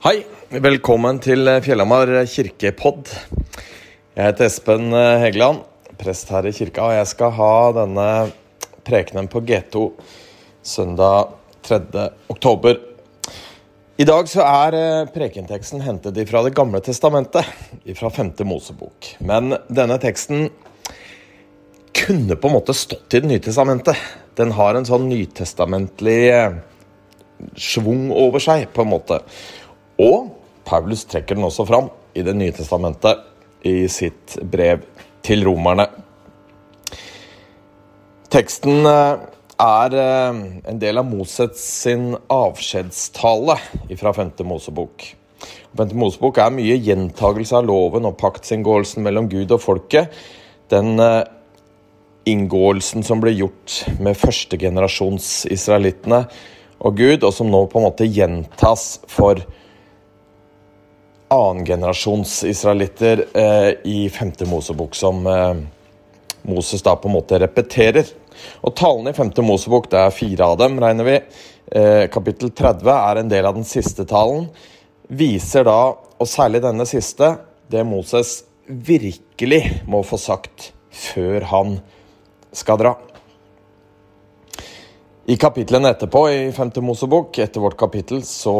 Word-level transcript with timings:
Hei, 0.00 0.22
velkommen 0.48 1.18
til 1.20 1.44
Fjellhamar 1.60 2.08
kirkepodd. 2.24 3.10
Jeg 4.16 4.24
heter 4.24 4.46
Espen 4.46 4.94
Hegeland, 4.96 5.58
prest 6.00 6.32
her 6.32 6.48
i 6.48 6.52
kirka, 6.56 6.86
og 6.86 6.94
jeg 6.96 7.08
skal 7.10 7.34
ha 7.36 7.50
denne 7.76 8.06
prekenen 8.88 9.28
på 9.28 9.42
G2 9.44 9.82
søndag 10.64 11.34
3. 11.68 12.06
oktober. 12.32 12.80
I 14.00 14.08
dag 14.08 14.32
så 14.32 14.40
er 14.46 14.78
eh, 14.80 15.12
prekenteksten 15.12 15.84
hentet 15.84 16.24
fra 16.32 16.46
Det 16.48 16.54
gamle 16.56 16.80
testamentet, 16.80 17.44
fra 18.00 18.08
5. 18.08 18.32
Mosebok. 18.48 19.12
Men 19.20 19.52
denne 19.68 20.00
teksten 20.00 20.48
kunne 21.92 22.40
på 22.40 22.48
en 22.48 22.56
måte 22.56 22.72
stått 22.72 23.20
i 23.20 23.20
Det 23.20 23.34
nye 23.34 23.46
testamentet. 23.50 24.00
Den 24.40 24.56
har 24.56 24.80
en 24.80 24.88
sånn 24.88 25.10
nytestamentlig 25.12 26.20
eh, 26.32 26.60
schwung 27.52 28.08
over 28.16 28.40
seg, 28.40 28.70
på 28.72 28.88
en 28.88 28.96
måte. 28.96 29.26
Og 30.00 30.30
Paulus 30.64 31.04
trekker 31.08 31.36
den 31.36 31.44
også 31.46 31.64
fram 31.68 31.90
i 32.16 32.22
Det 32.26 32.34
nye 32.36 32.52
testamentet 32.54 33.16
i 33.66 33.88
sitt 33.92 34.38
brev 34.50 34.78
til 35.26 35.44
romerne. 35.44 35.86
Teksten 38.30 38.86
eh, 38.88 39.16
er 39.60 39.94
eh, 40.00 40.34
en 40.70 40.78
del 40.80 40.98
av 41.02 41.06
Mosets 41.10 41.62
sin 41.82 42.16
avskjedstale 42.30 43.56
fra 44.00 44.10
5. 44.16 44.30
Mosebok. 44.48 44.96
5. 45.76 45.94
Mosebok 45.98 46.38
er 46.40 46.50
mye 46.54 46.76
gjentagelse 46.80 47.56
av 47.58 47.64
loven 47.68 48.08
og 48.08 48.18
paktsinngåelsen 48.22 49.02
mellom 49.04 49.28
Gud 49.30 49.50
og 49.52 49.60
folket. 49.64 50.04
Den 50.72 50.88
eh, 51.02 51.24
inngåelsen 52.30 53.02
som 53.04 53.20
ble 53.20 53.32
gjort 53.36 53.70
med 54.00 54.18
førstegenerasjonsisraelittene 54.18 56.20
og 56.80 56.96
Gud, 56.96 57.22
og 57.26 57.32
som 57.36 57.50
nå 57.52 57.66
på 57.68 57.78
en 57.80 57.88
måte 57.90 58.08
gjentas 58.08 59.00
for 59.10 59.34
Gud 59.36 59.46
annengenerasjons 61.30 62.44
israelitter 62.44 63.24
eh, 63.34 63.74
i 63.84 64.10
femte 64.10 64.46
Mosebok, 64.46 64.94
som 64.94 65.26
eh, 65.26 65.54
Moses 66.42 66.82
da 66.82 66.96
på 66.96 67.08
en 67.08 67.14
måte 67.14 67.38
repeterer. 67.38 68.08
Og 68.66 68.74
Talene 68.76 69.12
i 69.12 69.16
femte 69.16 69.44
Mosebok, 69.44 69.86
det 69.92 70.00
er 70.00 70.16
fire 70.16 70.48
av 70.50 70.58
dem, 70.58 70.80
regner 70.82 71.06
vi. 71.06 71.16
Eh, 71.70 72.06
kapittel 72.10 72.50
30 72.50 72.90
er 72.96 73.20
en 73.20 73.30
del 73.30 73.46
av 73.46 73.54
den 73.54 73.68
siste 73.68 74.06
talen. 74.10 74.48
Viser 75.06 75.68
da, 75.68 75.78
og 75.94 76.28
særlig 76.28 76.64
denne 76.64 76.86
siste, 76.88 77.36
det 77.70 77.86
Moses 77.86 78.40
virkelig 78.66 79.62
må 79.90 80.02
få 80.06 80.18
sagt 80.18 80.72
før 80.90 81.46
han 81.52 81.78
skal 82.50 82.82
dra. 82.82 82.96
I 85.30 85.36
kapitlene 85.38 85.92
etterpå 85.94 86.24
i 86.32 86.38
5. 86.50 86.72
Mosebok, 86.82 87.38
etter 87.38 87.62
vårt 87.62 87.78
kapittel, 87.78 88.24
så 88.26 88.54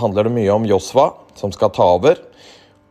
handler 0.00 0.26
det 0.26 0.38
mye 0.40 0.54
om 0.56 0.66
Josva, 0.66 1.12
som 1.40 1.52
skal 1.54 1.72
ta 1.74 1.86
over, 1.96 2.20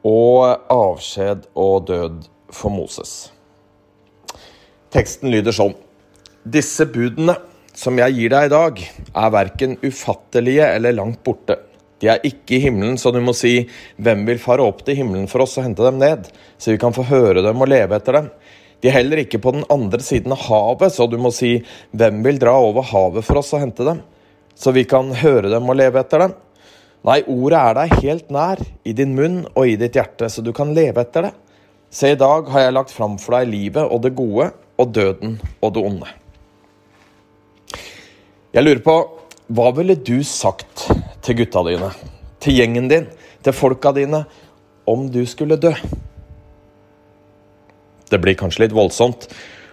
og 0.08 0.72
avskjed 0.73 1.45
og 1.59 1.88
død 1.89 2.25
for 2.56 2.73
Moses. 2.73 3.30
Teksten 4.89 5.30
lyder 5.30 5.53
sånn 5.53 5.75
Disse 6.50 6.88
budene 6.89 7.36
som 7.80 8.00
jeg 8.00 8.16
gir 8.16 8.31
deg 8.33 8.47
i 8.47 8.52
dag, 8.52 8.80
er 9.22 9.33
verken 9.33 9.75
ufattelige 9.86 10.66
eller 10.75 10.95
langt 10.97 11.22
borte. 11.23 11.59
De 12.00 12.09
er 12.11 12.23
ikke 12.28 12.58
i 12.58 12.61
himmelen, 12.64 12.97
så 12.97 13.11
du 13.11 13.19
må 13.22 13.33
si 13.36 13.69
'Hvem 14.00 14.25
vil 14.25 14.39
fare 14.39 14.63
opp 14.63 14.84
til 14.86 14.95
himmelen 14.95 15.28
for 15.28 15.44
oss 15.44 15.58
og 15.58 15.63
hente 15.63 15.84
dem 15.84 16.00
ned?' 16.00 16.31
så 16.58 16.72
vi 16.72 16.78
kan 16.78 16.94
få 16.94 17.03
høre 17.03 17.44
dem 17.44 17.61
og 17.61 17.67
leve 17.67 17.95
etter 17.95 18.13
dem. 18.13 18.30
De 18.81 18.88
er 18.88 18.97
heller 19.00 19.17
ikke 19.17 19.41
på 19.41 19.52
den 19.52 19.66
andre 19.69 20.00
siden 20.00 20.31
av 20.31 20.39
havet, 20.47 20.91
så 20.91 21.09
du 21.09 21.17
må 21.17 21.31
si 21.31 21.63
'Hvem 21.95 22.23
vil 22.23 22.39
dra 22.39 22.56
over 22.58 22.81
havet 22.81 23.23
for 23.23 23.38
oss 23.38 23.53
og 23.53 23.61
hente 23.61 23.86
dem?' 23.86 24.02
så 24.56 24.73
vi 24.73 24.84
kan 24.84 25.13
høre 25.16 25.50
dem 25.50 25.69
og 25.69 25.75
leve 25.75 26.00
etter 26.00 26.19
dem. 26.19 26.34
Nei, 27.08 27.22
ordet 27.31 27.59
er 27.59 27.78
deg 27.78 27.94
helt 28.03 28.31
nær, 28.33 28.59
i 28.83 28.92
din 28.95 29.14
munn 29.16 29.44
og 29.53 29.69
i 29.69 29.78
ditt 29.80 29.95
hjerte, 29.95 30.28
så 30.28 30.44
du 30.44 30.52
kan 30.55 30.73
leve 30.75 31.00
etter 31.00 31.30
det. 31.30 31.31
Se, 31.90 32.12
i 32.12 32.19
dag 32.19 32.50
har 32.51 32.66
jeg 32.66 32.75
lagt 32.75 32.91
fram 32.91 33.16
for 33.22 33.38
deg 33.38 33.47
livet 33.53 33.85
og 33.88 34.03
det 34.03 34.12
gode, 34.18 34.50
og 34.79 34.91
døden 34.96 35.38
og 35.63 35.72
det 35.75 35.84
onde. 35.88 36.12
Jeg 38.56 38.66
lurer 38.66 38.84
på, 38.84 38.97
hva 39.56 39.72
ville 39.78 39.96
du 39.96 40.19
sagt 40.28 40.90
til 41.23 41.40
gutta 41.40 41.63
dine, 41.69 41.90
til 42.44 42.59
gjengen 42.59 42.91
din, 42.91 43.07
til 43.46 43.56
folka 43.56 43.94
dine, 43.96 44.25
om 44.90 45.07
du 45.13 45.22
skulle 45.29 45.59
dø? 45.62 45.72
Det 48.09 48.19
blir 48.19 48.35
kanskje 48.35 48.66
litt 48.66 48.75
voldsomt 48.75 49.29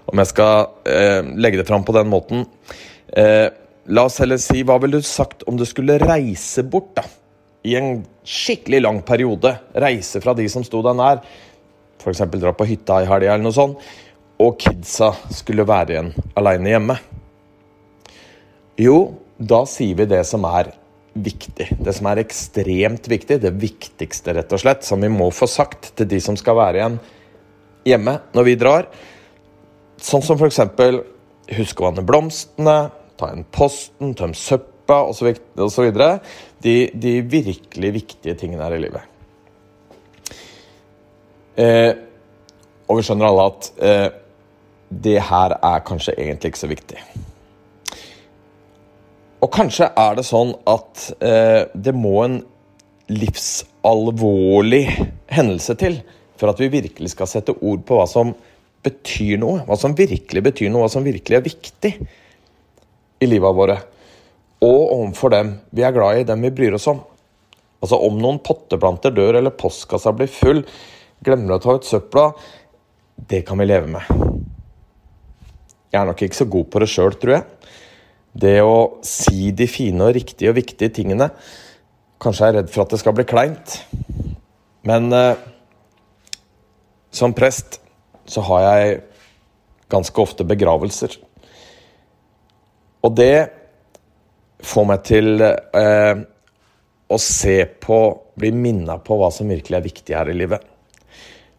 om 0.07 0.21
jeg 0.23 0.31
skal 0.31 0.69
eh, 0.87 1.27
legge 1.35 1.59
det 1.59 1.67
fram 1.67 1.83
på 1.83 1.95
den 1.97 2.07
måten. 2.13 2.45
Eh, 3.11 3.49
La 3.87 4.03
oss 4.09 4.19
heller 4.19 4.39
si, 4.43 4.65
hva 4.67 4.81
ville 4.83 4.99
du 4.99 5.07
sagt 5.07 5.45
om 5.47 5.55
du 5.59 5.63
skulle 5.69 6.01
reise 6.03 6.65
bort, 6.67 6.91
da? 6.99 7.05
I 7.67 7.75
en 7.79 8.01
skikkelig 8.27 8.81
lang 8.85 9.03
periode. 9.07 9.53
Reise 9.75 10.23
fra 10.23 10.35
de 10.39 10.47
som 10.51 10.65
sto 10.67 10.83
deg 10.87 10.97
nær. 10.99 11.23
F.eks. 11.99 12.23
dra 12.39 12.53
på 12.55 12.67
hytta 12.69 13.01
i 13.03 13.09
helga 13.09 13.35
eller 13.35 13.47
noe 13.47 13.57
sånt. 13.57 13.85
Og 14.43 14.59
kidsa 14.61 15.13
skulle 15.33 15.67
være 15.67 15.95
igjen 15.95 16.11
aleine 16.37 16.75
hjemme. 16.75 16.97
Jo, 18.79 18.99
da 19.39 19.63
sier 19.69 19.97
vi 19.97 20.09
det 20.11 20.23
som 20.29 20.45
er 20.49 20.71
viktig. 21.17 21.71
Det 21.81 21.95
som 21.97 22.11
er 22.11 22.21
ekstremt 22.21 23.09
viktig. 23.09 23.41
Det 23.43 23.55
viktigste, 23.57 24.37
rett 24.37 24.53
og 24.53 24.63
slett. 24.63 24.85
Som 24.87 25.03
vi 25.03 25.11
må 25.13 25.31
få 25.35 25.49
sagt 25.51 25.95
til 25.97 26.11
de 26.11 26.21
som 26.23 26.37
skal 26.39 26.59
være 26.61 26.83
igjen 26.83 27.01
hjemme 27.87 28.19
når 28.37 28.49
vi 28.51 28.57
drar. 28.61 28.89
Sånn 30.03 30.23
som 30.23 30.39
f.eks. 30.39 30.61
husk 31.57 31.81
å 31.81 31.89
vanne 31.89 32.05
blomstene 32.07 32.79
ta 33.17 33.31
inn 33.33 33.47
posten, 33.49 34.13
tømme 34.17 34.37
søppa 34.87 35.03
osv. 35.59 35.93
De, 36.63 36.91
de 36.95 37.21
virkelig 37.23 37.93
viktige 37.93 38.35
tingene 38.35 38.63
her 38.63 38.77
i 38.77 38.81
livet. 38.81 39.03
Eh, 41.57 41.93
og 42.87 42.99
vi 42.99 43.03
skjønner 43.03 43.29
alle 43.29 43.47
at 43.51 43.71
eh, 43.81 44.09
det 44.91 45.21
her 45.21 45.57
er 45.59 45.85
kanskje 45.87 46.15
egentlig 46.17 46.53
ikke 46.53 46.63
så 46.63 46.71
viktig. 46.71 46.99
Og 49.43 49.51
kanskje 49.53 49.91
er 49.97 50.17
det 50.17 50.27
sånn 50.27 50.55
at 50.67 51.09
eh, 51.21 51.67
det 51.75 51.95
må 51.95 52.23
en 52.25 52.39
livsalvorlig 53.09 54.85
hendelse 55.31 55.77
til 55.79 56.01
for 56.37 56.51
at 56.51 56.61
vi 56.61 56.69
virkelig 56.69 57.15
skal 57.15 57.29
sette 57.31 57.55
ord 57.63 57.85
på 57.87 57.97
hva 57.97 58.07
som 58.11 58.35
betyr 58.85 59.39
noe. 59.41 59.63
Hva 59.67 59.77
som 59.79 59.95
virkelig 59.97 60.43
betyr 60.45 60.71
noe, 60.71 60.85
hva 60.85 60.93
som 60.93 61.07
virkelig 61.07 61.39
er 61.39 61.45
viktig 61.47 61.93
i 63.23 63.29
livet 63.29 63.57
våre. 63.57 63.79
Og 64.65 64.93
overfor 64.93 65.33
dem 65.35 65.53
vi 65.75 65.85
er 65.85 65.95
glad 65.95 66.21
i, 66.21 66.27
dem 66.29 66.45
vi 66.47 66.55
bryr 66.55 66.77
oss 66.79 66.89
om. 66.91 67.03
Altså 67.83 67.99
Om 68.07 68.21
noen 68.21 68.41
potteplanter 68.45 69.13
dør 69.15 69.41
eller 69.41 69.55
postkassa 69.57 70.15
blir 70.17 70.31
full, 70.33 70.63
glemmer 71.25 71.57
å 71.57 71.63
ta 71.63 71.77
ut 71.77 71.87
søpla, 71.87 72.31
det 73.17 73.43
kan 73.49 73.61
vi 73.61 73.69
leve 73.69 73.91
med. 73.91 74.09
Jeg 75.93 76.01
er 76.01 76.09
nok 76.09 76.23
ikke 76.25 76.41
så 76.41 76.49
god 76.51 76.71
på 76.73 76.83
det 76.83 76.89
sjøl, 76.93 77.15
tror 77.21 77.39
jeg. 77.39 77.45
Det 78.37 78.57
å 78.61 79.01
si 79.07 79.53
de 79.57 79.69
fine 79.71 80.09
og 80.09 80.17
riktige 80.17 80.53
og 80.53 80.59
viktige 80.59 80.93
tingene. 80.99 81.31
Kanskje 82.21 82.49
jeg 82.49 82.53
er 82.53 82.59
redd 82.61 82.73
for 82.73 82.85
at 82.85 82.93
det 82.93 83.01
skal 83.01 83.17
bli 83.17 83.25
kleint. 83.29 83.79
Men 84.87 85.09
eh, 85.17 85.39
som 87.17 87.33
prest 87.37 87.81
så 88.29 88.43
har 88.49 88.67
jeg 88.67 88.99
ganske 89.93 90.21
ofte 90.21 90.45
begravelser. 90.45 91.17
Og 93.07 93.15
det 93.17 93.49
får 94.65 94.87
meg 94.89 95.05
til 95.07 95.43
eh, 95.43 96.23
å 97.07 97.19
se 97.23 97.59
på, 97.83 97.99
bli 98.39 98.53
minna 98.55 98.99
på 99.03 99.19
hva 99.19 99.31
som 99.35 99.51
virkelig 99.51 99.79
er 99.79 99.85
viktig 99.85 100.17
her 100.17 100.31
i 100.33 100.37
livet. 100.37 100.65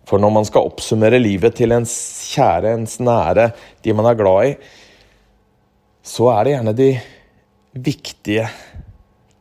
For 0.08 0.22
når 0.24 0.34
man 0.38 0.48
skal 0.48 0.70
oppsummere 0.70 1.20
livet 1.20 1.58
til 1.60 1.76
ens 1.76 1.94
kjære, 2.32 2.78
ens 2.78 2.98
nære, 3.04 3.50
de 3.84 3.96
man 3.96 4.08
er 4.08 4.20
glad 4.20 4.52
i, 4.52 4.54
så 6.08 6.30
er 6.32 6.44
det 6.44 6.54
gjerne 6.54 6.76
de 6.78 6.90
viktige 7.88 8.48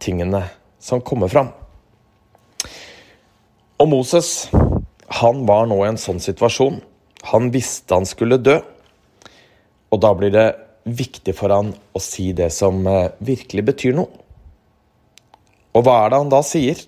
tingene 0.03 0.43
som 0.83 1.03
kommer 1.07 1.31
fram. 1.31 1.53
Og 3.79 3.91
Moses, 3.93 4.49
han 5.21 5.45
var 5.47 5.69
nå 5.71 5.79
i 5.85 5.91
en 5.93 6.01
sånn 6.01 6.19
situasjon. 6.23 6.81
Han 7.31 7.51
visste 7.55 7.95
han 7.95 8.09
skulle 8.09 8.41
dø. 8.43 8.57
Og 9.95 10.03
da 10.03 10.13
blir 10.19 10.33
det 10.35 10.49
viktig 10.87 11.35
for 11.35 11.51
han 11.51 11.73
å 11.75 12.03
si 12.03 12.31
det 12.37 12.53
som 12.55 12.79
eh, 12.87 13.11
virkelig 13.27 13.65
betyr 13.73 13.97
noe. 13.99 14.23
Og 15.77 15.85
hva 15.85 15.99
er 16.05 16.13
det 16.13 16.21
han 16.23 16.33
da 16.33 16.41
sier? 16.47 16.79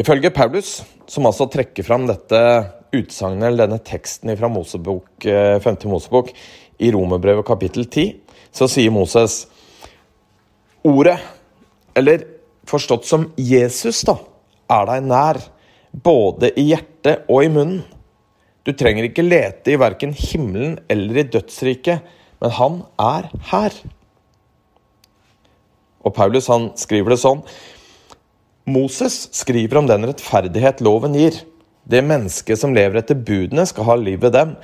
Ifølge 0.00 0.32
Paulus, 0.34 0.80
som 1.06 1.28
altså 1.28 1.46
trekker 1.52 1.86
fram 1.86 2.08
dette 2.08 2.40
utsagnet, 2.94 3.46
eller 3.46 3.68
denne 3.68 3.82
teksten 3.84 4.32
fra 4.38 4.50
Mosebok, 4.50 5.08
5. 5.22 5.68
Eh, 5.70 5.88
Mosebok 5.90 6.32
i 6.82 6.90
Romerbrevet 6.94 7.46
kapittel 7.46 7.86
10, 7.86 8.16
så 8.54 8.68
sier 8.70 8.94
Moses 8.94 9.44
Ordet, 10.84 11.16
eller 11.96 12.26
forstått 12.68 13.06
som 13.08 13.28
Jesus, 13.40 14.02
da, 14.04 14.18
er 14.74 14.88
deg 14.90 15.06
nær, 15.06 15.38
både 15.94 16.50
i 16.58 16.66
hjertet 16.72 17.28
og 17.30 17.44
i 17.46 17.52
munnen. 17.52 17.84
Du 18.64 18.72
trenger 18.72 19.08
ikke 19.08 19.26
lete 19.26 19.74
i 19.74 19.80
verken 19.80 20.14
himmelen 20.16 20.78
eller 20.88 21.20
i 21.20 21.28
dødsriket, 21.28 22.04
men 22.40 22.56
han 22.58 22.80
er 23.00 23.28
her. 23.50 23.76
Og 26.04 26.12
Paulus 26.16 26.48
han 26.52 26.70
skriver 26.80 27.14
det 27.14 27.22
sånn 27.22 27.44
Moses 28.64 29.26
skriver 29.36 29.76
om 29.76 29.88
den 29.88 30.06
rettferdighet 30.08 30.80
loven 30.84 31.16
gir. 31.18 31.36
Det 31.84 32.00
mennesket 32.00 32.56
som 32.56 32.72
lever 32.72 32.96
etter 32.96 33.18
budene, 33.28 33.66
skal 33.68 33.84
ha 33.84 33.96
liv 34.00 34.22
ved 34.22 34.32
dem. 34.32 34.54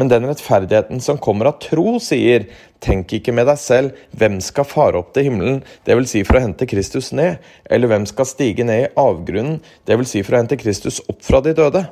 Men 0.00 0.08
den 0.08 0.24
rettferdigheten 0.24 1.02
som 1.04 1.20
kommer 1.20 1.50
av 1.50 1.58
tro, 1.60 1.98
sier, 2.00 2.46
tenk 2.80 3.12
ikke 3.18 3.34
med 3.36 3.50
deg 3.50 3.60
selv, 3.60 3.98
hvem 4.16 4.38
skal 4.40 4.64
fare 4.64 5.02
opp 5.02 5.12
til 5.12 5.28
himmelen, 5.28 5.60
dvs. 5.84 6.14
Si 6.14 6.24
for 6.24 6.40
å 6.40 6.44
hente 6.46 6.68
Kristus 6.70 7.12
ned, 7.12 7.44
eller 7.68 7.92
hvem 7.92 8.08
skal 8.08 8.30
stige 8.32 8.64
ned 8.64 8.86
i 8.86 8.90
avgrunnen, 8.96 9.60
dvs. 9.84 10.14
Si 10.14 10.24
for 10.24 10.38
å 10.38 10.40
hente 10.40 10.60
Kristus 10.60 11.02
opp 11.04 11.20
fra 11.26 11.44
de 11.44 11.52
døde. 11.60 11.84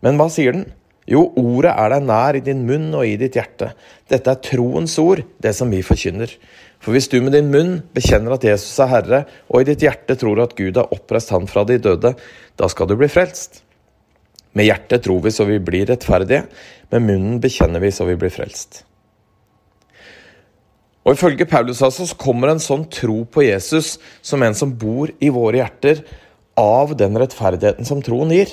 Men 0.00 0.16
hva 0.16 0.30
sier 0.32 0.56
den? 0.56 0.70
Jo, 1.10 1.24
ordet 1.40 1.72
er 1.74 1.90
deg 1.90 2.04
nær 2.06 2.36
i 2.38 2.42
din 2.46 2.60
munn 2.68 2.92
og 2.94 3.02
i 3.06 3.16
ditt 3.18 3.34
hjerte. 3.34 3.72
Dette 4.10 4.30
er 4.30 4.42
troens 4.46 4.94
ord, 5.02 5.24
det 5.42 5.52
som 5.58 5.72
vi 5.72 5.82
forkynner. 5.82 6.30
For 6.80 6.94
hvis 6.94 7.10
du 7.10 7.18
med 7.20 7.34
din 7.34 7.50
munn 7.52 7.80
bekjenner 7.94 8.36
at 8.36 8.46
Jesus 8.46 8.78
er 8.80 8.92
Herre, 8.92 9.24
og 9.50 9.60
i 9.60 9.68
ditt 9.72 9.82
hjerte 9.84 10.16
tror 10.20 10.40
at 10.44 10.54
Gud 10.58 10.78
har 10.78 10.92
oppreist 10.94 11.34
Han 11.34 11.50
fra 11.50 11.66
de 11.68 11.80
døde, 11.82 12.14
da 12.56 12.70
skal 12.70 12.88
du 12.88 12.94
bli 13.00 13.10
frelst. 13.10 13.64
Med 14.54 14.66
hjertet 14.70 15.04
tror 15.04 15.20
vi 15.26 15.34
så 15.34 15.46
vi 15.50 15.58
blir 15.62 15.90
rettferdige, 15.90 16.46
med 16.90 17.04
munnen 17.06 17.42
bekjenner 17.42 17.82
vi 17.82 17.92
så 17.94 18.06
vi 18.08 18.16
blir 18.18 18.32
frelst. 18.34 18.84
Og 21.06 21.16
Ifølge 21.16 21.46
Paulus 21.48 21.82
altså, 21.82 22.06
så 22.06 22.18
kommer 22.18 22.52
en 22.52 22.62
sånn 22.62 22.84
tro 22.92 23.22
på 23.26 23.42
Jesus 23.46 23.96
som 24.22 24.42
en 24.46 24.54
som 24.54 24.72
bor 24.78 25.10
i 25.18 25.30
våre 25.32 25.62
hjerter, 25.62 26.04
av 26.60 26.90
den 26.98 27.14
rettferdigheten 27.16 27.86
som 27.88 28.02
troen 28.04 28.32
gir. 28.34 28.50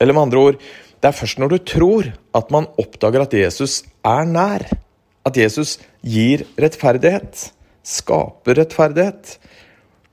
Eller 0.00 0.16
med 0.16 0.30
andre 0.30 0.44
ord, 0.46 0.60
det 1.02 1.10
er 1.10 1.18
først 1.18 1.40
når 1.42 1.50
du 1.50 1.58
tror 1.66 2.12
at 2.38 2.52
man 2.54 2.68
oppdager 2.78 3.24
at 3.24 3.34
Jesus 3.34 3.80
er 4.06 4.28
nær. 4.28 4.62
At 5.26 5.36
Jesus 5.38 5.80
gir 6.02 6.44
rettferdighet. 6.58 7.48
Skaper 7.82 8.60
rettferdighet. 8.60 9.36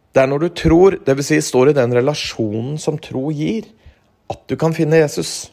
Det 0.10 0.22
er 0.24 0.30
når 0.30 0.42
du 0.42 0.50
tror, 0.58 0.98
dvs. 1.06 1.28
Si 1.30 1.38
står 1.46 1.70
i 1.70 1.76
den 1.78 1.94
relasjonen 1.94 2.80
som 2.82 2.98
tro 2.98 3.28
gir, 3.30 3.68
at 4.30 4.42
du 4.50 4.56
kan 4.58 4.74
finne 4.74 5.04
Jesus. 5.04 5.52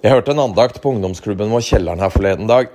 Jeg 0.00 0.14
hørte 0.14 0.30
en 0.32 0.44
andakt 0.46 0.78
på 0.80 0.94
ungdomsklubben 0.94 1.50
vår 1.50 1.66
Kjelleren 1.66 2.00
her 2.00 2.14
forleden 2.14 2.46
dag. 2.50 2.70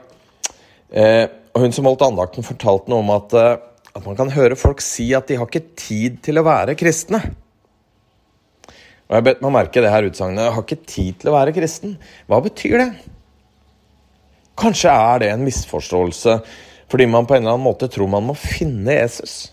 Eh, 0.92 1.24
og 1.56 1.64
Hun 1.64 1.72
som 1.72 1.88
holdt 1.88 2.04
andakten, 2.04 2.44
fortalte 2.44 2.92
noe 2.92 3.00
om 3.00 3.16
at, 3.16 3.34
eh, 3.34 3.56
at 3.96 4.04
man 4.06 4.20
kan 4.20 4.36
høre 4.36 4.60
folk 4.60 4.84
si 4.84 5.14
at 5.16 5.32
de 5.32 5.40
har 5.40 5.48
ikke 5.48 5.72
tid 5.80 6.20
til 6.28 6.38
å 6.38 6.46
være 6.46 6.76
kristne. 6.76 7.24
Og 9.06 9.18
Jeg 9.18 9.26
bet 9.28 9.42
meg 9.44 9.54
merke 9.54 9.84
det 9.84 9.92
her 9.94 10.08
utsagnet. 10.08 10.48
Jeg 10.48 10.56
har 10.56 10.66
ikke 10.66 10.88
tid 10.90 11.20
til 11.22 11.30
å 11.30 11.36
være 11.36 11.54
kristen. 11.56 11.98
Hva 12.30 12.40
betyr 12.46 12.80
det? 12.82 12.90
Kanskje 14.58 14.94
er 14.94 15.22
det 15.22 15.34
en 15.34 15.44
misforståelse 15.46 16.40
fordi 16.86 17.08
man 17.10 17.26
på 17.26 17.34
en 17.34 17.42
eller 17.42 17.56
annen 17.56 17.66
måte 17.66 17.90
tror 17.92 18.08
man 18.08 18.28
må 18.28 18.36
finne 18.38 18.94
Jesus. 18.94 19.50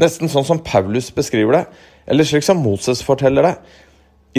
Nesten 0.00 0.30
sånn 0.32 0.46
som 0.48 0.62
Paulus 0.64 1.10
beskriver 1.14 1.58
det. 1.58 1.64
Eller 2.10 2.26
slik 2.26 2.46
som 2.46 2.62
Moses 2.64 3.02
forteller 3.04 3.44
det. 3.44 3.52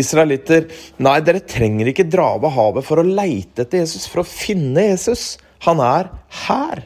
Israelitter 0.02 0.66
Nei, 1.04 1.18
dere 1.24 1.44
trenger 1.46 1.92
ikke 1.92 2.08
dra 2.10 2.32
over 2.38 2.54
havet 2.56 2.88
for 2.88 3.02
å 3.02 3.06
leite 3.06 3.66
etter 3.66 3.84
Jesus, 3.84 4.08
for 4.10 4.24
å 4.24 4.28
finne 4.28 4.88
Jesus. 4.90 5.36
Han 5.68 5.84
er 5.84 6.10
her. 6.48 6.84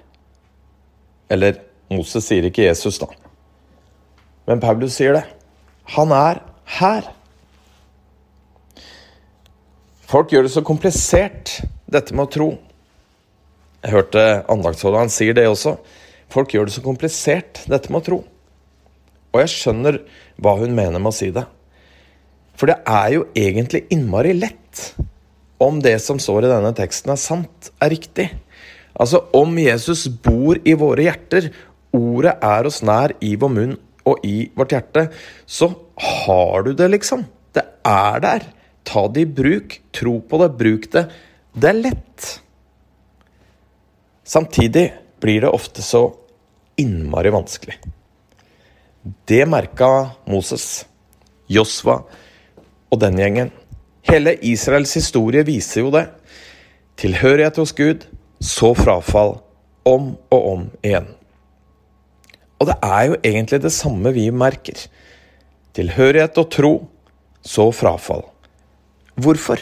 Eller 1.31 1.61
Moses 1.93 2.27
sier 2.27 2.49
ikke 2.49 2.65
Jesus, 2.67 2.99
da. 3.01 3.07
Men 4.49 4.61
Paulus 4.61 4.97
sier 4.99 5.15
det. 5.15 5.23
Han 5.93 6.13
er 6.15 6.41
her. 6.79 7.09
Folk 10.09 10.31
gjør 10.33 10.47
det 10.47 10.53
så 10.53 10.63
komplisert, 10.65 11.59
dette 11.91 12.15
med 12.15 12.27
å 12.27 12.33
tro. 12.33 12.47
Jeg 13.85 13.93
hørte 13.93 14.23
andaktsholderen 14.49 15.11
sier 15.13 15.37
det 15.37 15.45
også. 15.49 15.75
Folk 16.33 16.53
gjør 16.53 16.69
det 16.69 16.75
så 16.75 16.81
komplisert, 16.85 17.61
dette 17.69 17.91
med 17.93 18.01
å 18.01 18.05
tro. 18.05 18.19
Og 19.35 19.41
jeg 19.43 19.51
skjønner 19.51 19.99
hva 20.41 20.55
hun 20.61 20.73
mener 20.77 21.01
med 21.01 21.11
å 21.11 21.15
si 21.15 21.29
det. 21.35 21.45
For 22.55 22.71
det 22.71 22.79
er 22.87 23.11
jo 23.17 23.27
egentlig 23.37 23.83
innmari 23.93 24.33
lett 24.37 24.87
om 25.61 25.77
det 25.83 25.97
som 26.03 26.19
står 26.19 26.47
i 26.47 26.51
denne 26.51 26.71
teksten 26.75 27.13
er 27.13 27.19
sant, 27.19 27.69
er 27.83 27.91
riktig. 27.93 28.29
Altså 28.95 29.25
om 29.35 29.57
Jesus 29.59 30.05
bor 30.07 30.59
i 30.63 30.75
våre 30.79 31.07
hjerter, 31.07 31.49
ordet 31.95 32.35
er 32.43 32.67
oss 32.67 32.81
nær 32.83 33.13
i 33.23 33.35
vår 33.39 33.51
munn 33.51 33.75
og 34.05 34.25
i 34.25 34.49
vårt 34.55 34.75
hjerte, 34.75 35.07
så 35.45 35.71
har 35.95 36.65
du 36.65 36.73
det, 36.77 36.87
liksom. 36.93 37.25
Det 37.55 37.63
er 37.87 38.21
der. 38.21 38.47
Ta 38.85 39.07
det 39.09 39.25
i 39.25 39.33
bruk. 39.41 39.79
Tro 39.95 40.19
på 40.21 40.41
det. 40.41 40.49
Bruk 40.59 40.89
det. 40.93 41.07
Det 41.53 41.71
er 41.71 41.79
lett. 41.79 42.27
Samtidig 44.25 44.91
blir 45.21 45.41
det 45.41 45.53
ofte 45.53 45.81
så 45.85 46.07
innmari 46.81 47.31
vanskelig. 47.33 47.77
Det 49.25 49.45
merka 49.45 50.09
Moses, 50.25 50.85
Josva 51.47 51.99
og 52.89 52.99
den 53.01 53.19
gjengen. 53.21 53.51
Hele 54.05 54.35
Israels 54.45 54.93
historie 54.97 55.45
viser 55.45 55.85
jo 55.85 55.93
det. 55.93 56.07
Tilhørighet 57.01 57.57
hos 57.61 57.73
Gud, 57.77 58.05
så 58.41 58.73
frafall. 58.77 59.39
Om 59.85 60.15
og 60.33 60.45
om 60.49 60.61
igjen. 60.81 61.07
Og 62.59 62.69
det 62.69 62.75
er 62.83 63.01
jo 63.09 63.17
egentlig 63.21 63.61
det 63.63 63.73
samme 63.75 64.13
vi 64.15 64.29
merker. 64.31 64.85
Tilhørighet 65.75 66.37
og 66.39 66.51
tro, 66.53 66.73
så 67.45 67.67
frafall. 67.75 68.23
Hvorfor? 69.19 69.59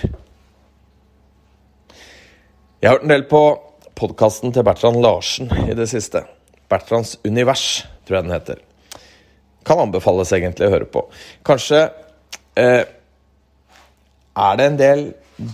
Jeg 2.81 2.90
har 2.90 2.98
hørt 2.98 3.07
en 3.07 3.16
del 3.16 3.25
på 3.30 3.42
podkasten 3.98 4.54
til 4.54 4.66
Bertrand 4.68 5.01
Larsen 5.01 5.50
i 5.66 5.78
det 5.78 5.90
siste. 5.92 6.25
Bertrands 6.69 7.18
univers, 7.25 7.84
tror 8.06 8.19
jeg 8.19 8.28
den 8.28 8.38
heter 8.38 8.62
kan 9.66 9.80
anbefales 9.80 10.31
egentlig 10.36 10.68
å 10.68 10.74
høre 10.74 10.90
på. 10.92 11.06
Kanskje 11.48 11.86
eh, 12.60 12.84
er 14.34 14.60
det 14.60 14.68
en 14.68 14.80
del 14.80 15.06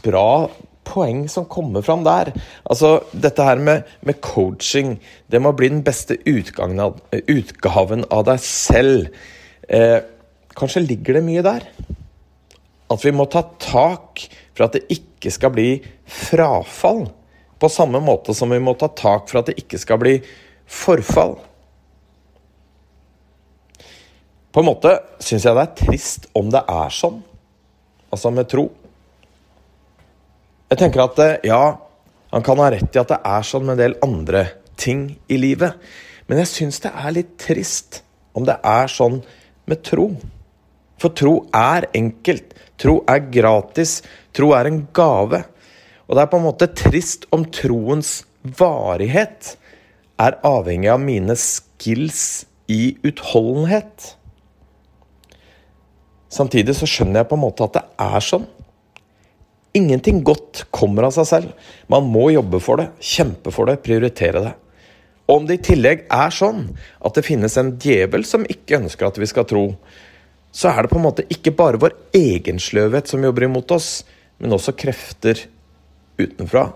bra 0.04 0.50
poeng 0.90 1.24
som 1.32 1.48
kommer 1.50 1.86
fram 1.86 2.04
der. 2.08 2.32
Altså, 2.66 2.98
dette 3.14 3.46
her 3.46 3.62
med, 3.62 3.88
med 4.06 4.20
coaching, 4.26 4.98
det 5.30 5.42
må 5.42 5.54
bli 5.56 5.70
den 5.72 5.84
beste 5.86 6.18
av, 6.26 7.00
utgaven 7.20 8.08
av 8.10 8.26
deg 8.32 8.42
selv. 8.44 9.22
Eh, 9.70 10.00
kanskje 10.58 10.86
ligger 10.88 11.20
det 11.20 11.26
mye 11.28 11.46
der? 11.46 11.70
At 12.90 13.06
vi 13.06 13.14
må 13.14 13.30
ta 13.30 13.46
tak 13.62 14.26
for 14.58 14.66
at 14.66 14.76
det 14.78 14.88
ikke 14.98 15.32
skal 15.32 15.54
bli 15.54 15.70
frafall. 16.10 17.06
På 17.60 17.70
samme 17.70 18.02
måte 18.02 18.34
som 18.34 18.50
vi 18.50 18.60
må 18.64 18.74
ta 18.80 18.90
tak 18.90 19.30
for 19.30 19.42
at 19.42 19.52
det 19.52 19.60
ikke 19.62 19.80
skal 19.82 20.02
bli 20.02 20.18
forfall. 20.70 21.38
På 24.50 24.64
en 24.64 24.69
måte 24.72 24.96
syns 25.22 25.46
jeg 25.46 25.54
det 25.56 25.66
er 25.66 25.78
trist 25.78 26.30
om 26.38 26.50
det 26.50 26.62
er 26.66 26.94
sånn, 26.94 27.19
altså 28.10 28.31
med 28.34 28.50
tro. 28.50 28.66
Jeg 30.69 30.78
tenker 30.78 31.02
at 31.02 31.19
eh, 31.23 31.38
ja, 31.49 31.64
han 32.30 32.45
kan 32.45 32.59
ha 32.61 32.69
rett 32.69 32.94
i 32.94 33.02
at 33.02 33.09
det 33.09 33.18
er 33.26 33.45
sånn 33.45 33.66
med 33.66 33.73
en 33.78 33.81
del 33.81 33.95
andre 34.06 34.44
ting 34.78 35.07
i 35.26 35.40
livet. 35.42 35.80
Men 36.30 36.44
jeg 36.44 36.52
syns 36.52 36.78
det 36.83 36.92
er 36.94 37.16
litt 37.16 37.31
trist 37.42 38.04
om 38.38 38.45
det 38.45 38.59
er 38.61 38.92
sånn 38.92 39.18
med 39.69 39.81
tro. 39.85 40.11
For 41.02 41.16
tro 41.18 41.33
er 41.56 41.88
enkelt. 41.97 42.54
Tro 42.80 42.99
er 43.09 43.23
gratis. 43.33 43.99
Tro 44.35 44.52
er 44.54 44.69
en 44.69 44.83
gave. 44.94 45.42
Og 46.06 46.14
det 46.14 46.21
er 46.21 46.30
på 46.30 46.38
en 46.38 46.45
måte 46.45 46.69
trist 46.78 47.26
om 47.33 47.47
troens 47.49 48.19
varighet 48.59 49.56
er 50.21 50.38
avhengig 50.45 50.92
av 50.94 51.02
mine 51.02 51.33
skills 51.40 52.45
i 52.69 52.94
utholdenhet. 53.06 54.14
Samtidig 56.30 56.78
så 56.78 56.85
skjønner 56.85 57.23
jeg 57.23 57.30
på 57.31 57.38
en 57.40 57.45
måte 57.47 57.66
at 57.66 57.78
det 57.80 57.85
er 58.06 58.26
sånn. 58.26 58.45
Ingenting 59.78 60.23
godt 60.26 60.64
kommer 60.73 61.06
av 61.06 61.14
seg 61.14 61.28
selv. 61.30 61.69
Man 61.92 62.07
må 62.09 62.30
jobbe 62.33 62.61
for 62.64 62.81
det, 62.81 62.90
kjempe 63.04 63.54
for 63.54 63.69
det, 63.69 63.81
prioritere 63.85 64.42
det. 64.47 64.56
Og 65.30 65.44
om 65.44 65.45
det 65.45 65.59
i 65.59 65.66
tillegg 65.69 66.07
er 66.09 66.33
sånn 66.33 66.64
at 67.06 67.14
det 67.14 67.26
finnes 67.28 67.54
en 67.61 67.76
djevel 67.78 68.26
som 68.26 68.47
ikke 68.49 68.80
ønsker 68.80 69.06
at 69.06 69.19
vi 69.21 69.30
skal 69.30 69.45
tro, 69.49 69.66
så 70.49 70.71
er 70.71 70.81
det 70.81 70.90
på 70.90 70.97
en 70.97 71.06
måte 71.06 71.28
ikke 71.30 71.54
bare 71.54 71.78
vår 71.81 71.94
egen 72.18 72.57
sløvhet 72.57 73.11
som 73.11 73.21
jobber 73.21 73.45
imot 73.45 73.69
oss, 73.76 74.04
men 74.42 74.56
også 74.56 74.73
krefter 74.73 75.44
utenfra. 76.18 76.71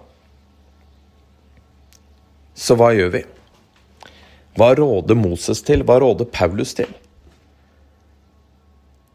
Så 2.53 2.77
hva 2.77 2.91
gjør 2.93 3.15
vi? 3.15 3.23
Hva 4.53 4.69
råder 4.77 5.17
Moses 5.17 5.63
til? 5.65 5.81
Hva 5.81 5.97
råder 6.03 6.29
Paulus 6.29 6.75
til? 6.77 6.91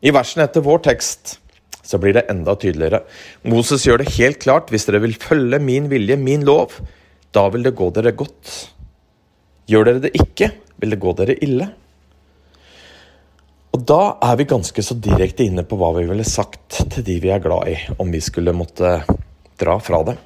I 0.02 0.10
versene 0.14 0.48
etter 0.48 0.66
vår 0.66 0.82
tekst 0.86 1.38
så 1.88 1.98
blir 2.00 2.16
det 2.16 2.26
enda 2.28 2.52
tydeligere. 2.60 3.00
Moses 3.48 3.86
gjør 3.86 4.02
det 4.02 4.12
helt 4.18 4.40
klart 4.42 4.72
hvis 4.72 4.84
dere 4.88 5.00
vil 5.06 5.16
følge 5.16 5.60
min 5.62 5.88
vilje, 5.88 6.18
min 6.20 6.44
lov, 6.44 6.76
da 7.32 7.46
vil 7.52 7.64
det 7.64 7.76
gå 7.78 7.88
dere 7.96 8.12
godt. 8.16 8.54
Gjør 9.68 9.88
dere 9.88 10.04
det 10.04 10.12
ikke, 10.16 10.50
vil 10.80 10.92
det 10.92 11.00
gå 11.00 11.14
dere 11.16 11.38
ille. 11.44 11.70
Og 13.72 13.84
da 13.88 14.02
er 14.24 14.36
vi 14.40 14.48
ganske 14.48 14.84
så 14.84 14.96
direkte 15.00 15.46
inne 15.46 15.64
på 15.68 15.78
hva 15.80 15.92
vi 15.96 16.06
ville 16.08 16.28
sagt 16.28 16.80
til 16.92 17.04
de 17.06 17.18
vi 17.24 17.32
er 17.32 17.42
glad 17.44 17.72
i, 17.72 17.76
om 18.00 18.12
vi 18.12 18.20
skulle 18.24 18.56
måtte 18.56 18.98
dra 19.60 19.76
fra 19.80 20.02
dem. 20.08 20.20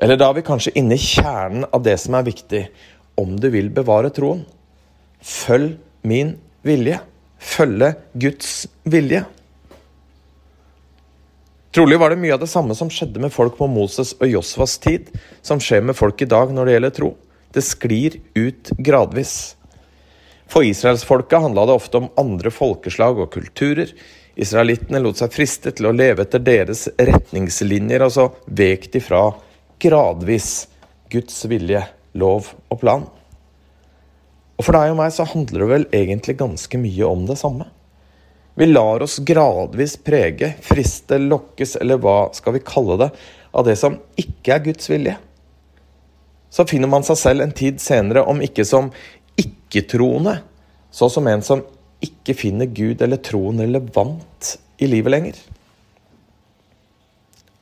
Eller 0.00 0.16
da 0.20 0.30
er 0.30 0.38
vi 0.38 0.46
kanskje 0.46 0.74
inne 0.80 0.96
i 0.96 1.02
kjernen 1.02 1.66
av 1.68 1.84
det 1.84 1.96
som 2.00 2.16
er 2.16 2.28
viktig, 2.28 2.64
om 3.20 3.36
du 3.40 3.50
vil 3.52 3.68
bevare 3.72 4.12
troen. 4.16 4.46
Følg 5.20 5.76
min 6.08 6.34
vilje. 6.64 7.00
Følge 7.40 7.94
Guds 8.20 8.64
vilje. 8.88 9.24
Trolig 11.70 12.00
var 12.02 12.10
det 12.10 12.18
mye 12.18 12.34
av 12.34 12.40
det 12.42 12.50
samme 12.50 12.74
som 12.74 12.88
skjedde 12.90 13.20
med 13.22 13.30
folk 13.30 13.54
på 13.58 13.68
Moses 13.70 14.10
og 14.18 14.26
Josvas 14.26 14.74
tid, 14.82 15.06
som 15.42 15.60
skjer 15.62 15.84
med 15.86 15.94
folk 15.94 16.18
i 16.22 16.26
dag 16.26 16.50
når 16.50 16.66
det 16.66 16.72
gjelder 16.74 16.94
tro. 16.96 17.10
Det 17.54 17.62
sklir 17.62 18.16
ut 18.34 18.72
gradvis. 18.78 19.34
For 20.50 20.66
israelsfolket 20.66 21.44
handla 21.46 21.68
det 21.70 21.76
ofte 21.78 22.00
om 22.00 22.10
andre 22.18 22.50
folkeslag 22.50 23.22
og 23.22 23.30
kulturer. 23.36 23.92
Israelittene 24.34 24.98
lot 24.98 25.22
seg 25.22 25.30
friste 25.30 25.70
til 25.70 25.86
å 25.86 25.94
leve 25.94 26.26
etter 26.26 26.42
deres 26.42 26.88
retningslinjer, 26.98 28.02
og 28.02 28.14
så 28.18 28.26
vek 28.50 28.90
de 28.90 29.02
fra 29.04 29.28
gradvis 29.80 30.66
Guds 31.10 31.44
vilje, 31.50 31.84
lov 32.18 32.50
og 32.66 32.82
plan. 32.82 33.06
Og 34.58 34.66
for 34.66 34.74
deg 34.74 34.90
og 34.90 34.98
meg 34.98 35.14
så 35.14 35.28
handler 35.36 35.62
det 35.62 35.70
vel 35.70 35.86
egentlig 35.94 36.40
ganske 36.42 36.82
mye 36.82 37.14
om 37.14 37.28
det 37.30 37.38
samme. 37.38 37.70
Vi 38.54 38.66
lar 38.66 39.02
oss 39.02 39.18
gradvis 39.18 39.96
prege, 40.04 40.54
friste, 40.62 41.18
lokkes, 41.22 41.76
eller 41.80 42.00
hva 42.02 42.18
skal 42.34 42.56
vi 42.56 42.64
kalle 42.66 42.98
det, 43.00 43.10
av 43.50 43.66
det 43.66 43.76
som 43.78 43.96
ikke 44.18 44.54
er 44.56 44.64
Guds 44.64 44.90
vilje. 44.90 45.16
Så 46.50 46.66
finner 46.66 46.90
man 46.90 47.06
seg 47.06 47.18
selv 47.18 47.44
en 47.44 47.54
tid 47.54 47.78
senere, 47.82 48.24
om 48.26 48.42
ikke 48.42 48.66
som 48.66 48.90
ikke-troende, 49.38 50.40
så 50.90 51.08
som 51.12 51.28
en 51.30 51.44
som 51.46 51.62
ikke 52.02 52.34
finner 52.34 52.70
Gud 52.74 53.02
eller 53.04 53.20
troen 53.22 53.62
relevant 53.62 54.54
i 54.82 54.88
livet 54.90 55.14
lenger. 55.14 55.40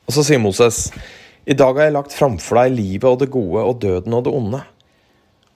Og 0.09 0.17
så 0.17 0.25
sier 0.25 0.41
Moses, 0.41 0.87
i 1.49 1.57
dag 1.57 1.77
har 1.77 1.89
jeg 1.89 1.97
lagt 1.99 2.17
framfor 2.17 2.63
deg 2.63 2.77
livet 2.79 3.09
og 3.11 3.21
det 3.21 3.31
gode 3.33 3.65
og 3.65 3.81
døden 3.83 4.17
og 4.17 4.25
det 4.25 4.33
onde. 4.37 4.63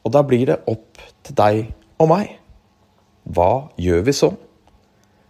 Og 0.05 0.13
da 0.13 0.23
blir 0.27 0.45
det 0.51 0.61
opp 0.69 1.01
til 1.25 1.37
deg 1.39 1.63
og 2.03 2.11
meg. 2.11 2.35
Hva 3.33 3.69
gjør 3.81 4.05
vi 4.09 4.17
så? 4.17 4.33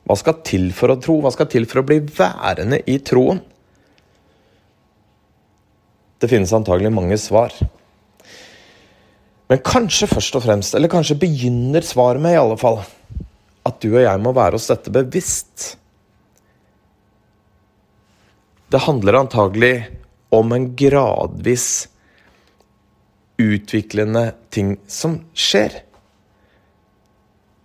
Hva 0.09 0.17
skal 0.19 0.41
til 0.47 0.71
for 0.75 0.93
å 0.93 0.99
tro? 1.01 1.21
Hva 1.23 1.31
skal 1.35 1.49
til 1.53 1.67
for 1.71 1.83
å 1.83 1.87
bli 1.87 2.01
værende 2.03 2.81
i 2.91 2.99
troen? 3.05 3.43
Det 6.23 6.31
finnes 6.31 6.55
antagelig 6.55 6.93
mange 6.95 7.19
svar. 7.19 7.55
Men 9.51 9.63
kanskje 9.67 10.09
først 10.11 10.37
og 10.39 10.45
fremst, 10.47 10.75
eller 10.79 10.91
kanskje 10.91 11.19
begynner 11.21 11.85
svaret 11.85 12.23
med 12.23 12.37
i 12.37 12.41
alle 12.41 12.59
fall, 12.61 12.81
at 13.67 13.79
du 13.83 13.91
og 13.93 14.03
jeg 14.03 14.23
må 14.23 14.33
være 14.35 14.59
oss 14.59 14.71
dette 14.71 14.93
bevisst. 14.95 15.67
Det 18.73 18.81
handler 18.87 19.19
antagelig 19.19 19.75
om 20.33 20.55
en 20.57 20.71
gradvis 20.79 21.67
utviklende 23.43 24.31
ting 24.55 24.77
som 24.89 25.19
skjer. 25.37 25.83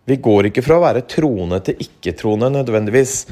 Vi 0.07 0.15
går 0.23 0.47
ikke 0.47 0.63
fra 0.63 0.77
å 0.79 0.85
være 0.85 1.03
troende 1.09 1.59
til 1.67 1.81
ikke-troende 1.83 2.47
nødvendigvis 2.53 3.25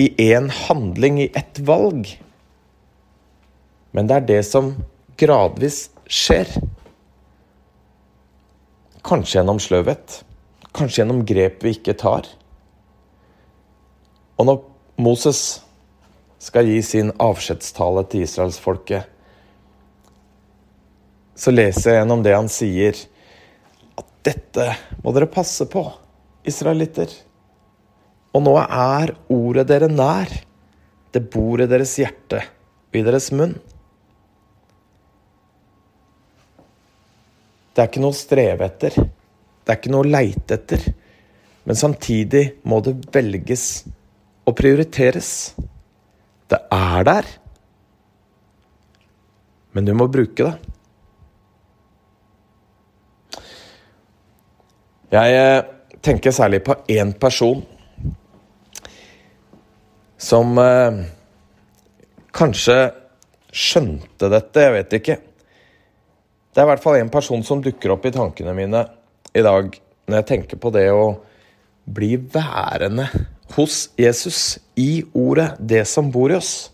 i 0.00 0.08
én 0.32 0.48
handling, 0.48 1.20
i 1.20 1.32
ett 1.36 1.60
valg. 1.60 2.08
Men 3.92 4.08
det 4.08 4.16
er 4.16 4.30
det 4.30 4.40
som 4.48 4.72
gradvis 5.20 5.90
skjer. 6.08 6.48
Kanskje 9.04 9.38
gjennom 9.38 9.60
sløvhet. 9.60 10.22
Kanskje 10.74 11.02
gjennom 11.02 11.20
grep 11.28 11.60
vi 11.62 11.76
ikke 11.76 11.94
tar. 12.00 12.26
Og 14.40 14.48
når 14.48 14.62
Moses 15.04 15.42
skal 16.42 16.66
gi 16.68 16.80
sin 16.82 17.12
avskjedstale 17.22 18.06
til 18.08 18.24
israelsfolket, 18.24 19.04
så 21.36 21.52
leser 21.52 21.92
jeg 21.92 22.00
gjennom 22.00 22.24
det 22.24 22.34
han 22.34 22.50
sier 22.50 22.98
dette 24.24 24.70
må 25.04 25.12
dere 25.12 25.28
passe 25.30 25.66
på, 25.70 25.84
israelitter. 26.48 27.10
Og 28.34 28.42
nå 28.46 28.56
er 28.62 29.14
ordet 29.32 29.68
dere 29.68 29.90
nær. 29.90 30.32
Det 31.14 31.22
bor 31.30 31.60
i 31.62 31.68
deres 31.70 31.92
hjerte 32.00 32.40
og 32.42 32.98
i 32.98 33.04
deres 33.06 33.30
munn. 33.36 33.54
Det 37.74 37.82
er 37.82 37.90
ikke 37.90 38.02
noe 38.02 38.14
å 38.14 38.18
streve 38.18 38.66
etter. 38.66 38.96
Det 38.96 39.70
er 39.72 39.78
ikke 39.78 39.92
noe 39.94 40.06
å 40.06 40.10
leite 40.10 40.58
etter. 40.58 40.82
Men 41.64 41.78
samtidig 41.78 42.44
må 42.68 42.80
det 42.84 42.96
velges 43.14 43.68
og 44.44 44.56
prioriteres. 44.58 45.30
Det 46.50 46.60
er 46.74 47.06
der. 47.08 47.30
Men 49.74 49.88
du 49.88 49.94
må 49.96 50.06
bruke 50.10 50.50
det. 50.50 50.73
Jeg 55.14 55.34
eh, 55.38 55.64
tenker 56.02 56.34
særlig 56.34 56.64
på 56.66 56.74
én 56.90 57.12
person 57.20 57.60
som 60.18 60.58
eh, 60.58 60.96
kanskje 62.34 62.78
skjønte 63.54 64.30
dette, 64.32 64.64
jeg 64.64 64.74
vet 64.74 64.96
ikke. 64.98 65.16
Det 66.50 66.62
er 66.62 66.66
i 66.66 66.70
hvert 66.72 66.82
fall 66.82 66.98
en 66.98 67.12
person 67.12 67.44
som 67.46 67.62
dukker 67.62 67.94
opp 67.94 68.08
i 68.08 68.14
tankene 68.14 68.56
mine 68.56 68.80
i 69.34 69.44
dag 69.44 69.76
når 70.08 70.18
jeg 70.18 70.28
tenker 70.32 70.60
på 70.60 70.72
det 70.74 70.88
å 70.90 71.12
bli 71.84 72.16
værende 72.18 73.06
hos 73.54 73.92
Jesus 74.00 74.56
i 74.80 75.04
ordet, 75.14 75.52
det 75.60 75.84
som 75.86 76.10
bor 76.10 76.32
i 76.32 76.38
oss. 76.40 76.72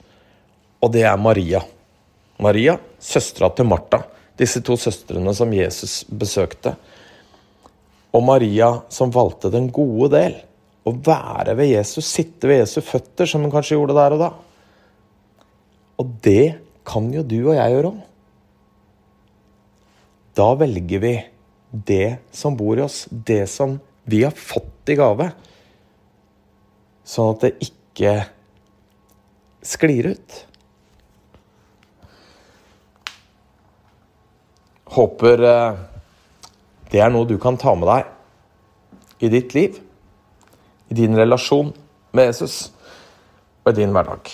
Og 0.81 0.95
det 0.95 1.05
er 1.05 1.21
Maria. 1.21 1.61
Maria, 2.41 2.79
søstera 2.97 3.51
til 3.53 3.69
Martha. 3.69 4.01
Disse 4.41 4.63
to 4.65 4.79
søstrene 4.81 5.35
som 5.37 5.53
Jesus 5.53 6.07
besøkte 6.09 6.79
og 8.11 8.25
Maria 8.27 8.71
som 8.93 9.13
valgte 9.15 9.51
den 9.53 9.69
gode 9.75 10.11
del. 10.15 10.39
Å 10.87 10.95
være 10.97 11.55
ved 11.59 11.75
Jesus, 11.75 12.09
sitte 12.09 12.49
ved 12.49 12.63
Jesu 12.63 12.81
føtter, 12.83 13.29
som 13.29 13.45
hun 13.45 13.53
kanskje 13.53 13.77
gjorde 13.77 13.97
der 13.99 14.17
og 14.17 14.23
da. 14.23 14.31
Og 16.01 16.15
det 16.25 16.47
kan 16.89 17.11
jo 17.13 17.23
du 17.27 17.39
og 17.43 17.55
jeg 17.59 17.75
gjøre 17.75 17.93
òg. 17.93 18.01
Da 20.41 20.49
velger 20.57 21.03
vi 21.03 21.15
det 21.71 22.07
som 22.35 22.57
bor 22.57 22.79
i 22.79 22.85
oss, 22.85 23.05
det 23.11 23.45
som 23.51 23.77
vi 24.11 24.23
har 24.25 24.35
fått 24.35 24.91
i 24.91 24.97
gave, 24.99 25.29
sånn 27.07 27.35
at 27.35 27.45
det 27.45 27.51
ikke 27.67 28.15
sklir 29.67 30.11
ut. 30.15 30.39
Håper 34.91 35.45
eh, 35.47 35.83
det 36.91 37.01
er 37.01 37.13
noe 37.13 37.29
du 37.29 37.37
kan 37.41 37.59
ta 37.61 37.75
med 37.79 37.89
deg 37.91 39.27
i 39.27 39.31
ditt 39.33 39.55
liv, 39.55 39.79
i 40.91 40.97
din 40.97 41.17
relasjon 41.17 41.73
med 42.17 42.31
Jesus 42.31 42.71
og 43.65 43.73
i 43.73 43.79
din 43.79 43.93
hverdag. 43.95 44.33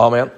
Amen. 0.00 0.30